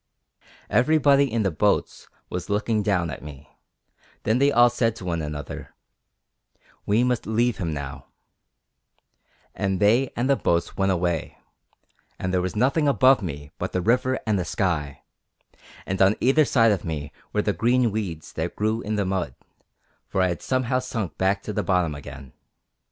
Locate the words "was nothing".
12.41-12.87